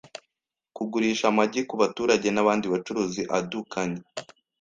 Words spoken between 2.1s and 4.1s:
n’abandi bacuruzi andukanye